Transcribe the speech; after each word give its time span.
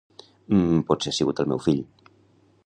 Mm 0.53 0.79
potser 0.87 1.13
ha 1.13 1.17
sigut 1.19 1.43
el 1.45 1.51
meu 1.53 1.63
fill. 1.67 1.85